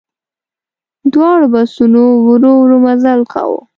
دواړو 1.13 1.45
بسونو 1.53 2.03
ورو 2.25 2.51
ورو 2.61 2.77
مزل 2.85 3.19
کاوه. 3.33 3.59